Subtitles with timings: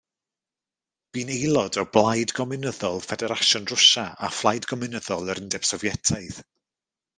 [1.17, 6.45] Bu'n aelod o Blaid Gomiwnyddol Ffederasiwn Rwsia a Phlaid Gomiwnyddol yr Undeb Sofietaidd.